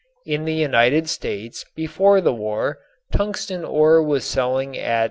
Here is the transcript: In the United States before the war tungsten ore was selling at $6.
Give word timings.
In 0.25 0.45
the 0.45 0.53
United 0.55 1.07
States 1.07 1.63
before 1.75 2.21
the 2.21 2.33
war 2.33 2.79
tungsten 3.13 3.63
ore 3.63 4.01
was 4.01 4.25
selling 4.25 4.75
at 4.75 4.89
$6. 4.99 4.99